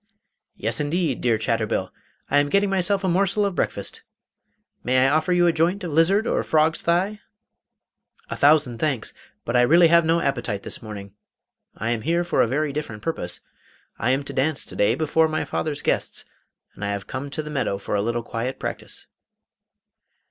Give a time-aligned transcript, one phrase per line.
[0.55, 1.91] 'Yes, indeed, dear Chatterbill!
[2.27, 4.01] I am getting myself a morsel of breakfast.
[4.83, 7.19] May I offer you a joint of lizard or a frog's thigh?'
[8.27, 9.13] 'A thousand thanks,
[9.45, 11.13] but I have really no appetite this morning.
[11.77, 13.41] I am here for a very different purpose.
[13.99, 16.25] I am to dance to day before my father's guests,
[16.73, 19.05] and I have come to the meadow for a little quiet practice.